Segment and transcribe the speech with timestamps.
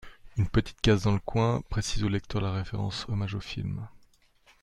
[0.35, 3.87] Une petite case dans le coin précise aux lecteurs la référence hommage au film.